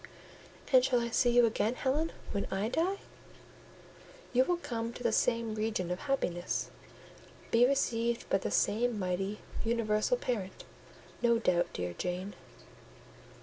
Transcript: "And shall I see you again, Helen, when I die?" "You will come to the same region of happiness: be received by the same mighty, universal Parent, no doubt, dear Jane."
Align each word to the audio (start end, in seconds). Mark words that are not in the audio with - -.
"And 0.73 0.83
shall 0.83 0.99
I 0.99 1.11
see 1.11 1.29
you 1.29 1.45
again, 1.45 1.75
Helen, 1.75 2.11
when 2.31 2.47
I 2.49 2.69
die?" 2.69 2.97
"You 4.33 4.43
will 4.45 4.57
come 4.57 4.91
to 4.93 5.03
the 5.03 5.11
same 5.11 5.53
region 5.53 5.91
of 5.91 5.99
happiness: 5.99 6.71
be 7.51 7.67
received 7.67 8.27
by 8.27 8.39
the 8.39 8.49
same 8.49 8.97
mighty, 8.97 9.41
universal 9.63 10.17
Parent, 10.17 10.63
no 11.21 11.37
doubt, 11.37 11.71
dear 11.73 11.93
Jane." 11.93 12.33